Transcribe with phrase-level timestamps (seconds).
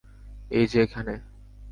[0.51, 1.13] এই যে এখানে।